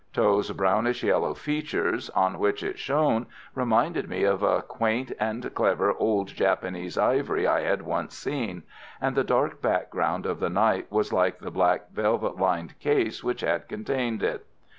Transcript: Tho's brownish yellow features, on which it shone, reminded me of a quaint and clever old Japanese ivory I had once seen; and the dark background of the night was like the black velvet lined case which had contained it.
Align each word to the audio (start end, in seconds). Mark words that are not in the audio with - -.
Tho's 0.15 0.49
brownish 0.51 1.03
yellow 1.03 1.35
features, 1.35 2.09
on 2.15 2.39
which 2.39 2.63
it 2.63 2.79
shone, 2.79 3.27
reminded 3.53 4.09
me 4.09 4.23
of 4.23 4.41
a 4.41 4.63
quaint 4.63 5.11
and 5.19 5.53
clever 5.53 5.93
old 5.93 6.29
Japanese 6.29 6.97
ivory 6.97 7.45
I 7.45 7.61
had 7.61 7.83
once 7.83 8.17
seen; 8.17 8.63
and 8.99 9.15
the 9.15 9.23
dark 9.23 9.61
background 9.61 10.25
of 10.25 10.39
the 10.39 10.49
night 10.49 10.91
was 10.91 11.13
like 11.13 11.37
the 11.37 11.51
black 11.51 11.91
velvet 11.91 12.37
lined 12.37 12.79
case 12.79 13.23
which 13.23 13.41
had 13.41 13.69
contained 13.69 14.23
it. 14.23 14.47